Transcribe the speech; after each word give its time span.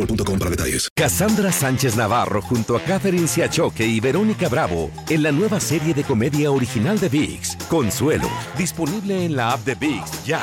boostmobile.com 0.00 0.38
para 0.38 0.50
detalles. 0.50 0.88
Cassandra 0.94 1.52
Sánchez 1.52 1.96
Navarro 1.96 2.42
junto 2.42 2.76
a 2.76 2.80
Catherine 2.80 3.28
Siachoque 3.28 3.86
y 3.86 4.00
Verónica 4.00 4.48
Bravo 4.48 4.90
en 5.08 5.22
la 5.22 5.32
nueva 5.32 5.60
serie 5.60 5.94
de 5.94 6.04
comedia 6.04 6.50
original 6.50 6.98
de 6.98 7.08
VIX, 7.08 7.56
Consuelo, 7.68 8.28
disponible 8.56 9.24
en 9.24 9.36
la 9.36 9.52
app 9.52 9.64
de 9.64 9.74
VIX 9.74 10.24
ya. 10.24 10.40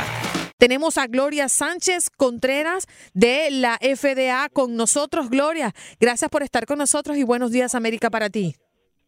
Tenemos 0.58 0.98
a 0.98 1.06
Gloria 1.06 1.50
Sánchez 1.50 2.10
Contreras 2.10 2.88
de 3.14 3.52
la 3.52 3.78
FDA 3.80 4.50
con 4.50 4.76
nosotros. 4.76 5.30
Gloria, 5.30 5.76
gracias 6.00 6.32
por 6.32 6.42
estar 6.42 6.66
con 6.66 6.80
nosotros 6.80 7.18
y 7.18 7.24
buenos 7.24 7.52
días 7.52 7.76
América 7.76 8.10
para 8.10 8.30
ti. 8.30 8.56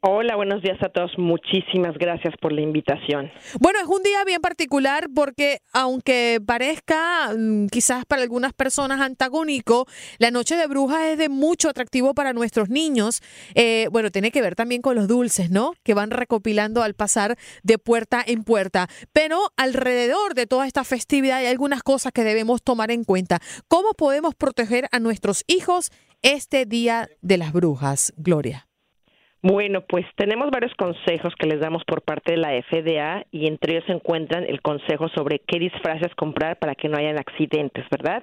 Hola, 0.01 0.37
buenos 0.37 0.61
días 0.61 0.81
a 0.81 0.87
todos. 0.87 1.11
Muchísimas 1.17 1.97
gracias 1.97 2.33
por 2.39 2.53
la 2.53 2.61
invitación. 2.61 3.29
Bueno, 3.59 3.79
es 3.79 3.85
un 3.85 4.01
día 4.01 4.23
bien 4.23 4.39
particular 4.39 5.09
porque 5.13 5.57
aunque 5.73 6.39
parezca 6.45 7.33
mm, 7.37 7.67
quizás 7.67 8.05
para 8.05 8.21
algunas 8.21 8.53
personas 8.53 9.01
antagónico, 9.01 9.87
la 10.17 10.31
noche 10.31 10.55
de 10.55 10.67
brujas 10.67 11.01
es 11.01 11.17
de 11.17 11.27
mucho 11.27 11.67
atractivo 11.67 12.13
para 12.13 12.31
nuestros 12.31 12.69
niños. 12.69 13.21
Eh, 13.55 13.89
bueno, 13.91 14.09
tiene 14.09 14.31
que 14.31 14.41
ver 14.41 14.55
también 14.55 14.81
con 14.81 14.95
los 14.95 15.09
dulces, 15.09 15.51
¿no? 15.51 15.73
Que 15.83 15.93
van 15.93 16.11
recopilando 16.11 16.81
al 16.81 16.93
pasar 16.93 17.37
de 17.63 17.77
puerta 17.77 18.23
en 18.25 18.45
puerta. 18.45 18.87
Pero 19.11 19.51
alrededor 19.57 20.33
de 20.33 20.47
toda 20.47 20.65
esta 20.65 20.85
festividad 20.85 21.39
hay 21.39 21.47
algunas 21.47 21.83
cosas 21.83 22.13
que 22.13 22.23
debemos 22.23 22.63
tomar 22.63 22.89
en 22.91 23.03
cuenta. 23.03 23.41
¿Cómo 23.67 23.91
podemos 23.97 24.33
proteger 24.33 24.87
a 24.93 24.99
nuestros 24.99 25.43
hijos 25.47 25.91
este 26.21 26.65
día 26.65 27.09
de 27.21 27.37
las 27.37 27.51
brujas, 27.51 28.13
Gloria? 28.15 28.68
Bueno, 29.41 29.81
pues 29.87 30.05
tenemos 30.15 30.49
varios 30.51 30.73
consejos 30.75 31.33
que 31.39 31.47
les 31.47 31.59
damos 31.61 31.83
por 31.85 32.01
parte 32.01 32.33
de 32.33 32.37
la 32.37 32.51
FDA 32.61 33.25
y 33.31 33.47
entre 33.47 33.73
ellos 33.73 33.85
se 33.85 33.93
encuentran 33.93 34.43
el 34.43 34.61
consejo 34.61 35.07
sobre 35.09 35.39
qué 35.39 35.59
disfraces 35.59 36.13
comprar 36.15 36.59
para 36.59 36.75
que 36.75 36.89
no 36.89 36.97
hayan 36.97 37.17
accidentes, 37.17 37.85
¿verdad? 37.89 38.21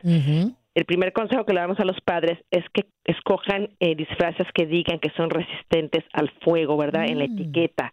El 0.74 0.84
primer 0.84 1.14
consejo 1.14 1.46
que 1.46 1.54
le 1.54 1.60
damos 1.60 1.80
a 1.80 1.86
los 1.86 1.98
padres 2.02 2.38
es 2.50 2.62
que 2.74 2.84
escojan 3.04 3.70
eh, 3.80 3.94
disfraces 3.94 4.46
que 4.52 4.66
digan 4.66 4.98
que 4.98 5.08
son 5.16 5.30
resistentes 5.30 6.04
al 6.12 6.28
fuego, 6.42 6.76
¿verdad? 6.76 7.06
En 7.08 7.18
la 7.18 7.26
Mm. 7.26 7.32
etiqueta. 7.32 7.92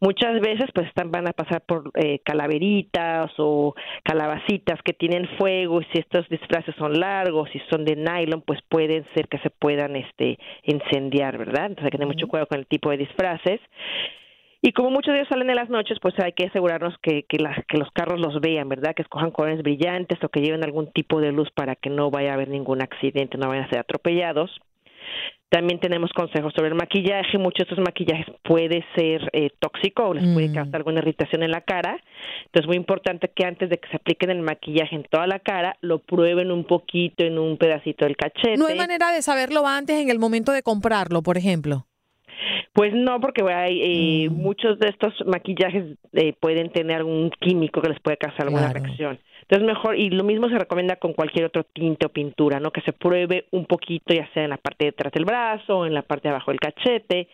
Muchas 0.00 0.40
veces 0.40 0.70
pues 0.72 0.86
están, 0.86 1.10
van 1.10 1.26
a 1.26 1.32
pasar 1.32 1.62
por 1.62 1.90
eh, 1.94 2.20
calaveritas 2.24 3.32
o 3.38 3.74
calabacitas 4.04 4.80
que 4.82 4.92
tienen 4.92 5.28
fuego 5.38 5.80
y 5.80 5.84
si 5.86 5.98
estos 5.98 6.28
disfraces 6.28 6.74
son 6.76 7.00
largos 7.00 7.48
y 7.52 7.60
son 7.68 7.84
de 7.84 7.96
nylon 7.96 8.42
pues 8.42 8.60
pueden 8.68 9.04
ser 9.14 9.26
que 9.26 9.38
se 9.38 9.50
puedan 9.50 9.96
este 9.96 10.38
incendiar, 10.62 11.36
¿verdad? 11.36 11.66
Entonces 11.66 11.86
hay 11.86 11.90
que 11.90 11.98
tener 11.98 12.14
mucho 12.14 12.28
cuidado 12.28 12.46
con 12.46 12.58
el 12.60 12.66
tipo 12.66 12.90
de 12.90 12.98
disfraces. 12.98 13.60
Y 14.60 14.72
como 14.72 14.90
muchos 14.90 15.12
de 15.12 15.20
ellos 15.20 15.28
salen 15.28 15.50
en 15.50 15.56
las 15.56 15.68
noches, 15.68 15.98
pues 16.00 16.14
hay 16.18 16.32
que 16.32 16.46
asegurarnos 16.46 16.96
que, 16.98 17.24
que, 17.24 17.38
que 17.68 17.78
los 17.78 17.90
carros 17.92 18.20
los 18.20 18.40
vean, 18.40 18.68
¿verdad? 18.68 18.94
Que 18.94 19.02
escojan 19.02 19.30
colores 19.30 19.62
brillantes 19.62 20.22
o 20.22 20.28
que 20.28 20.40
lleven 20.40 20.64
algún 20.64 20.92
tipo 20.92 21.20
de 21.20 21.30
luz 21.30 21.48
para 21.52 21.76
que 21.76 21.90
no 21.90 22.10
vaya 22.10 22.32
a 22.32 22.34
haber 22.34 22.48
ningún 22.48 22.82
accidente, 22.82 23.38
no 23.38 23.48
vayan 23.48 23.64
a 23.64 23.70
ser 23.70 23.78
atropellados. 23.80 24.60
También 25.50 25.80
tenemos 25.80 26.10
consejos 26.12 26.52
sobre 26.54 26.68
el 26.68 26.74
maquillaje. 26.74 27.38
Muchos 27.38 27.66
de 27.66 27.70
estos 27.70 27.78
maquillajes 27.82 28.26
puede 28.44 28.84
ser 28.94 29.30
eh, 29.32 29.48
tóxico 29.58 30.08
o 30.08 30.12
les 30.14 30.26
puede 30.34 30.50
Mm. 30.50 30.54
causar 30.54 30.76
alguna 30.76 30.98
irritación 30.98 31.42
en 31.42 31.50
la 31.50 31.62
cara. 31.62 31.92
Entonces, 32.44 32.60
es 32.62 32.66
muy 32.66 32.76
importante 32.76 33.30
que 33.34 33.46
antes 33.46 33.70
de 33.70 33.78
que 33.78 33.88
se 33.88 33.96
apliquen 33.96 34.28
el 34.28 34.42
maquillaje 34.42 34.94
en 34.94 35.04
toda 35.04 35.26
la 35.26 35.38
cara, 35.38 35.76
lo 35.80 36.00
prueben 36.00 36.50
un 36.52 36.64
poquito 36.64 37.24
en 37.24 37.38
un 37.38 37.56
pedacito 37.56 38.04
del 38.04 38.16
cachete. 38.16 38.58
No 38.58 38.66
hay 38.66 38.76
manera 38.76 39.10
de 39.10 39.22
saberlo 39.22 39.66
antes 39.66 39.96
en 39.98 40.10
el 40.10 40.18
momento 40.18 40.52
de 40.52 40.62
comprarlo, 40.62 41.22
por 41.22 41.38
ejemplo. 41.38 41.86
Pues 42.72 42.92
no, 42.94 43.20
porque 43.20 43.42
hay, 43.52 43.80
eh, 44.24 44.30
muchos 44.30 44.78
de 44.78 44.88
estos 44.88 45.14
maquillajes 45.26 45.96
eh, 46.12 46.32
pueden 46.38 46.70
tener 46.70 46.98
algún 46.98 47.30
químico 47.40 47.80
que 47.80 47.88
les 47.90 48.00
puede 48.00 48.16
causar 48.16 48.46
alguna 48.46 48.70
Claro. 48.70 48.84
reacción. 48.84 49.18
Entonces 49.42 49.66
mejor, 49.66 49.96
y 49.98 50.10
lo 50.10 50.24
mismo 50.24 50.48
se 50.50 50.58
recomienda 50.58 50.96
con 50.96 51.14
cualquier 51.14 51.46
otro 51.46 51.64
tinte 51.64 52.06
o 52.06 52.10
pintura, 52.10 52.60
¿no? 52.60 52.70
Que 52.70 52.82
se 52.82 52.92
pruebe 52.92 53.46
un 53.50 53.64
poquito, 53.64 54.12
ya 54.12 54.28
sea 54.34 54.44
en 54.44 54.50
la 54.50 54.58
parte 54.58 54.84
de 54.84 54.88
atrás 54.90 55.12
del 55.12 55.24
brazo, 55.24 55.78
o 55.78 55.86
en 55.86 55.94
la 55.94 56.02
parte 56.02 56.28
de 56.28 56.34
abajo 56.34 56.50
del 56.50 56.60
cachete, 56.60 57.28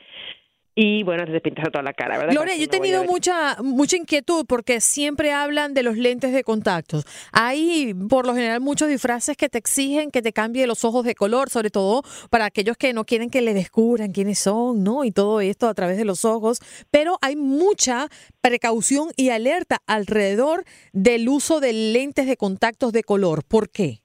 y 0.76 1.04
bueno, 1.04 1.22
antes 1.22 1.32
de 1.32 1.40
pintarse 1.40 1.70
toda 1.70 1.84
la 1.84 1.92
cara, 1.92 2.18
¿verdad? 2.18 2.44
Que 2.44 2.58
yo 2.58 2.64
he 2.64 2.68
tenido 2.68 3.04
mucha, 3.04 3.56
mucha 3.62 3.96
inquietud 3.96 4.44
porque 4.46 4.80
siempre 4.80 5.32
hablan 5.32 5.72
de 5.72 5.84
los 5.84 5.96
lentes 5.96 6.32
de 6.32 6.42
contactos. 6.42 7.06
Hay, 7.32 7.94
por 8.08 8.26
lo 8.26 8.34
general, 8.34 8.60
muchos 8.60 8.88
disfraces 8.88 9.36
que 9.36 9.48
te 9.48 9.58
exigen 9.58 10.10
que 10.10 10.20
te 10.20 10.32
cambie 10.32 10.66
los 10.66 10.84
ojos 10.84 11.04
de 11.04 11.14
color, 11.14 11.48
sobre 11.48 11.70
todo 11.70 12.02
para 12.28 12.46
aquellos 12.46 12.76
que 12.76 12.92
no 12.92 13.04
quieren 13.04 13.30
que 13.30 13.40
le 13.40 13.54
descubran 13.54 14.12
quiénes 14.12 14.40
son, 14.40 14.82
¿no? 14.82 15.04
Y 15.04 15.12
todo 15.12 15.40
esto 15.40 15.68
a 15.68 15.74
través 15.74 15.96
de 15.96 16.04
los 16.04 16.24
ojos. 16.24 16.58
Pero 16.90 17.18
hay 17.22 17.36
mucha 17.36 18.08
precaución 18.40 19.10
y 19.16 19.30
alerta 19.30 19.78
alrededor 19.86 20.64
del 20.92 21.28
uso 21.28 21.60
de 21.60 21.72
lentes 21.72 22.26
de 22.26 22.36
contactos 22.36 22.92
de 22.92 23.04
color. 23.04 23.44
¿Por 23.44 23.70
qué? 23.70 24.03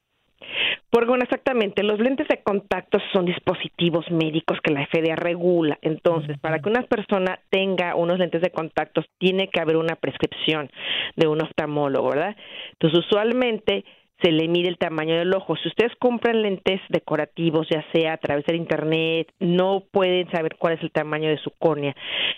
Porque, 0.89 1.09
bueno, 1.09 1.23
exactamente, 1.23 1.83
los 1.83 1.99
lentes 1.99 2.27
de 2.27 2.41
contacto 2.41 2.97
son 3.13 3.25
dispositivos 3.25 4.09
médicos 4.09 4.57
que 4.63 4.73
la 4.73 4.87
FDA 4.87 5.15
regula. 5.15 5.77
Entonces, 5.81 6.39
para 6.39 6.59
que 6.59 6.69
una 6.69 6.81
persona 6.83 7.39
tenga 7.49 7.95
unos 7.95 8.17
lentes 8.17 8.41
de 8.41 8.49
contacto, 8.49 9.03
tiene 9.19 9.49
que 9.49 9.59
haber 9.59 9.77
una 9.77 9.95
prescripción 9.95 10.71
de 11.15 11.27
un 11.27 11.41
oftalmólogo, 11.41 12.09
¿verdad? 12.09 12.35
Entonces, 12.71 13.05
usualmente 13.05 13.85
se 14.21 14.31
le 14.31 14.47
mide 14.47 14.67
el 14.67 14.77
tamaño 14.77 15.17
del 15.17 15.33
ojo. 15.33 15.55
Si 15.57 15.67
ustedes 15.69 15.93
compran 15.99 16.41
lentes 16.41 16.81
decorativos, 16.89 17.67
ya 17.69 17.83
sea 17.93 18.13
a 18.13 18.17
través 18.17 18.45
del 18.45 18.57
internet, 18.57 19.31
no 19.39 19.83
pueden 19.91 20.29
saber 20.31 20.55
cuál 20.57 20.73
es 20.73 20.83
el 20.83 20.91
tamaño 20.91 21.29
de 21.29 21.37
su 21.37 21.51
córnea 21.51 21.95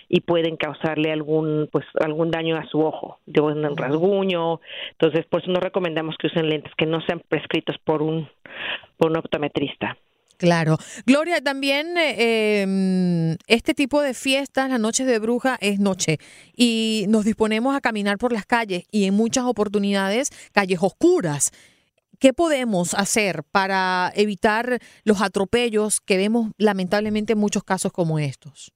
y 0.08 0.20
pueden 0.20 0.56
causarle 0.56 1.12
algún 1.12 1.68
pues 1.72 1.84
algún 2.00 2.30
daño 2.30 2.56
a 2.56 2.66
su 2.66 2.80
ojo, 2.80 3.18
de 3.26 3.40
un 3.40 3.76
rasguño. 3.76 4.60
Entonces, 4.92 5.26
por 5.26 5.42
eso 5.42 5.50
no 5.50 5.60
recomendamos 5.60 6.16
que 6.18 6.28
usen 6.28 6.48
lentes 6.48 6.72
que 6.76 6.86
no 6.86 7.00
sean 7.02 7.20
prescritos 7.28 7.76
por 7.84 8.02
un 8.02 8.28
por 8.96 9.10
un 9.10 9.16
optometrista. 9.16 9.96
Claro. 10.42 10.76
Gloria, 11.06 11.40
también 11.40 11.96
eh, 11.96 12.62
em, 12.62 13.36
este 13.46 13.74
tipo 13.74 14.02
de 14.02 14.12
fiestas, 14.12 14.68
las 14.68 14.80
noches 14.80 15.06
de 15.06 15.20
bruja, 15.20 15.56
es 15.60 15.78
noche 15.78 16.18
y 16.56 17.04
nos 17.08 17.24
disponemos 17.24 17.76
a 17.76 17.80
caminar 17.80 18.18
por 18.18 18.32
las 18.32 18.44
calles 18.44 18.82
y 18.90 19.04
en 19.04 19.14
muchas 19.14 19.44
oportunidades 19.44 20.30
calles 20.52 20.80
oscuras. 20.82 21.52
¿Qué 22.22 22.32
podemos 22.32 22.94
hacer 22.94 23.42
para 23.50 24.12
evitar 24.14 24.78
los 25.04 25.20
atropellos 25.20 26.00
que 26.00 26.16
vemos 26.16 26.52
lamentablemente 26.56 27.32
en 27.32 27.40
muchos 27.40 27.64
casos 27.64 27.90
como 27.90 28.20
estos? 28.20 28.70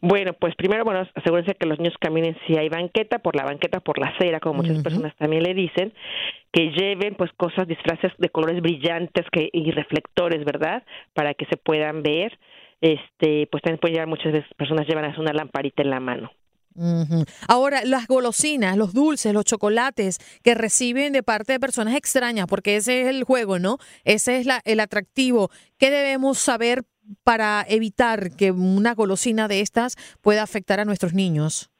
Bueno, 0.00 0.32
pues 0.32 0.56
primero, 0.56 0.82
bueno, 0.84 1.06
asegúrense 1.14 1.54
que 1.54 1.66
los 1.66 1.78
niños 1.78 1.94
caminen 2.00 2.36
si 2.48 2.56
hay 2.56 2.68
banqueta, 2.68 3.20
por 3.20 3.36
la 3.36 3.44
banqueta, 3.44 3.78
por 3.78 4.00
la 4.00 4.08
acera, 4.08 4.40
como 4.40 4.62
muchas 4.62 4.82
personas 4.82 5.14
también 5.14 5.44
le 5.44 5.54
dicen, 5.54 5.92
que 6.50 6.72
lleven 6.72 7.14
pues 7.14 7.30
cosas, 7.36 7.68
disfraces 7.68 8.10
de 8.18 8.28
colores 8.30 8.60
brillantes 8.60 9.24
que, 9.30 9.50
y 9.52 9.70
reflectores, 9.70 10.44
¿verdad? 10.44 10.82
Para 11.12 11.34
que 11.34 11.46
se 11.46 11.56
puedan 11.56 12.02
ver. 12.02 12.36
Este, 12.80 13.46
pues 13.52 13.62
también 13.62 13.78
pueden 13.78 13.94
llevar, 13.94 14.08
muchas 14.08 14.32
veces 14.32 14.52
personas 14.56 14.88
llevan 14.88 15.14
una 15.16 15.32
lamparita 15.32 15.80
en 15.80 15.90
la 15.90 16.00
mano. 16.00 16.32
Ahora, 17.48 17.84
las 17.84 18.06
golosinas, 18.06 18.76
los 18.76 18.92
dulces, 18.92 19.32
los 19.32 19.44
chocolates 19.44 20.18
que 20.42 20.54
reciben 20.54 21.12
de 21.12 21.22
parte 21.22 21.52
de 21.52 21.60
personas 21.60 21.94
extrañas, 21.94 22.46
porque 22.48 22.76
ese 22.76 23.02
es 23.02 23.08
el 23.08 23.24
juego, 23.24 23.58
¿no? 23.58 23.78
Ese 24.04 24.38
es 24.38 24.46
la- 24.46 24.60
el 24.64 24.80
atractivo. 24.80 25.50
¿Qué 25.78 25.90
debemos 25.90 26.38
saber 26.38 26.84
para 27.22 27.64
evitar 27.68 28.34
que 28.36 28.50
una 28.50 28.94
golosina 28.94 29.46
de 29.48 29.60
estas 29.60 29.96
pueda 30.22 30.42
afectar 30.42 30.80
a 30.80 30.84
nuestros 30.84 31.14
niños? 31.14 31.70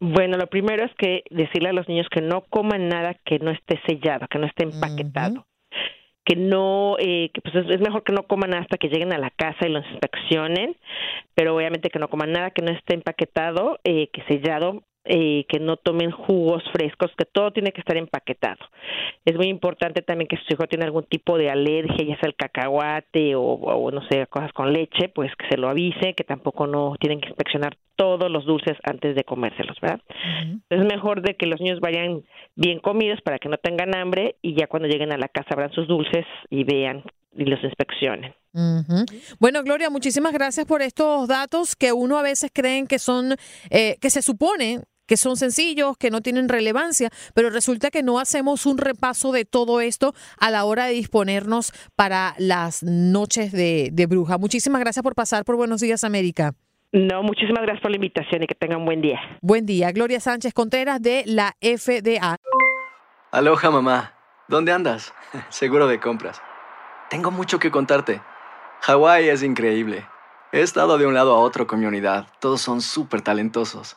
Bueno, 0.00 0.36
lo 0.36 0.46
primero 0.48 0.84
es 0.84 0.92
que 0.98 1.22
decirle 1.30 1.70
a 1.70 1.72
los 1.72 1.88
niños 1.88 2.06
que 2.10 2.20
no 2.20 2.42
coman 2.50 2.88
nada 2.88 3.14
que 3.24 3.38
no 3.38 3.50
esté 3.50 3.80
sellado, 3.86 4.26
que 4.30 4.38
no 4.38 4.46
esté 4.46 4.64
empaquetado. 4.64 5.46
Que 6.24 6.36
no, 6.36 6.96
eh, 6.98 7.30
que 7.34 7.40
pues 7.42 7.54
es, 7.54 7.70
es 7.70 7.80
mejor 7.80 8.02
que 8.02 8.12
no 8.12 8.22
coman 8.22 8.54
hasta 8.54 8.78
que 8.78 8.88
lleguen 8.88 9.12
a 9.12 9.18
la 9.18 9.30
casa 9.30 9.66
y 9.66 9.70
los 9.70 9.84
inspeccionen, 9.90 10.76
pero 11.34 11.54
obviamente 11.54 11.90
que 11.90 11.98
no 11.98 12.08
coman 12.08 12.32
nada 12.32 12.50
que 12.50 12.62
no 12.62 12.72
esté 12.72 12.94
empaquetado, 12.94 13.78
eh, 13.84 14.08
que 14.12 14.22
sellado, 14.24 14.82
eh, 15.04 15.44
que 15.48 15.60
no 15.60 15.76
tomen 15.76 16.10
jugos 16.10 16.62
frescos, 16.72 17.10
que 17.16 17.24
todo 17.24 17.52
tiene 17.52 17.72
que 17.72 17.80
estar 17.80 17.96
empaquetado. 17.96 18.64
Es 19.24 19.36
muy 19.36 19.48
importante 19.48 20.02
también 20.02 20.28
que 20.28 20.36
si 20.38 20.44
su 20.44 20.54
hijo 20.54 20.66
tiene 20.66 20.84
algún 20.84 21.04
tipo 21.04 21.36
de 21.38 21.50
alergia, 21.50 22.06
ya 22.06 22.18
sea 22.18 22.28
el 22.28 22.36
cacahuate 22.36 23.34
o, 23.34 23.42
o 23.42 23.90
no 23.90 24.06
sé, 24.08 24.26
cosas 24.28 24.52
con 24.52 24.72
leche, 24.72 25.08
pues 25.08 25.30
que 25.36 25.48
se 25.48 25.56
lo 25.56 25.68
avise, 25.68 26.14
que 26.14 26.24
tampoco 26.24 26.66
no 26.66 26.94
tienen 26.98 27.20
que 27.20 27.28
inspeccionar 27.28 27.76
todos 27.96 28.30
los 28.30 28.44
dulces 28.44 28.76
antes 28.82 29.14
de 29.14 29.24
comérselos, 29.24 29.78
¿verdad? 29.80 30.00
Es 30.68 30.84
mejor 30.84 31.22
de 31.22 31.36
que 31.36 31.46
los 31.46 31.60
niños 31.60 31.80
vayan 31.80 32.22
bien 32.56 32.80
comidos 32.80 33.20
para 33.22 33.38
que 33.38 33.48
no 33.48 33.56
tengan 33.58 33.94
hambre 33.94 34.36
y 34.42 34.54
ya 34.54 34.66
cuando 34.66 34.88
lleguen 34.88 35.12
a 35.12 35.18
la 35.18 35.28
casa 35.28 35.50
abran 35.52 35.72
sus 35.72 35.86
dulces 35.86 36.26
y 36.50 36.64
vean 36.64 37.04
y 37.36 37.44
los 37.44 37.62
inspeccionen. 37.62 38.34
Bueno, 39.40 39.62
Gloria, 39.64 39.90
muchísimas 39.90 40.32
gracias 40.32 40.66
por 40.66 40.82
estos 40.82 41.26
datos 41.26 41.74
que 41.74 41.92
uno 41.92 42.18
a 42.18 42.22
veces 42.22 42.50
creen 42.52 42.86
que 42.86 42.98
son, 42.98 43.34
eh, 43.70 43.96
que 44.00 44.10
se 44.10 44.22
supone 44.22 44.80
que 45.06 45.16
son 45.16 45.36
sencillos, 45.36 45.96
que 45.96 46.10
no 46.10 46.20
tienen 46.20 46.48
relevancia, 46.48 47.10
pero 47.34 47.50
resulta 47.50 47.90
que 47.90 48.02
no 48.02 48.18
hacemos 48.18 48.66
un 48.66 48.78
repaso 48.78 49.32
de 49.32 49.44
todo 49.44 49.80
esto 49.80 50.14
a 50.38 50.50
la 50.50 50.64
hora 50.64 50.86
de 50.86 50.94
disponernos 50.94 51.72
para 51.96 52.34
las 52.38 52.82
noches 52.82 53.52
de, 53.52 53.90
de 53.92 54.06
bruja. 54.06 54.38
Muchísimas 54.38 54.80
gracias 54.80 55.02
por 55.02 55.14
pasar 55.14 55.44
por 55.44 55.56
Buenos 55.56 55.80
Días 55.80 56.04
América. 56.04 56.54
No, 56.92 57.24
muchísimas 57.24 57.62
gracias 57.62 57.82
por 57.82 57.90
la 57.90 57.96
invitación 57.96 58.44
y 58.44 58.46
que 58.46 58.54
tengan 58.54 58.84
buen 58.84 59.00
día. 59.00 59.18
Buen 59.40 59.66
día, 59.66 59.90
Gloria 59.90 60.20
Sánchez 60.20 60.54
Contreras 60.54 61.02
de 61.02 61.24
la 61.26 61.56
FDA. 61.60 62.36
Aloha 63.32 63.70
mamá, 63.72 64.14
¿dónde 64.46 64.70
andas? 64.70 65.12
Seguro 65.48 65.88
de 65.88 65.98
compras. 65.98 66.40
Tengo 67.10 67.32
mucho 67.32 67.58
que 67.58 67.72
contarte. 67.72 68.20
Hawái 68.82 69.28
es 69.28 69.42
increíble. 69.42 70.06
He 70.52 70.60
estado 70.60 70.96
de 70.96 71.06
un 71.06 71.14
lado 71.14 71.34
a 71.34 71.40
otro 71.40 71.66
con 71.66 71.80
mi 71.80 71.86
unidad. 71.86 72.28
Todos 72.38 72.60
son 72.60 72.80
súper 72.80 73.22
talentosos. 73.22 73.96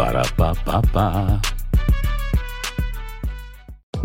Para, 0.00 0.22
pa, 0.32 0.54
pa, 0.64 0.80
pa. 0.80 1.59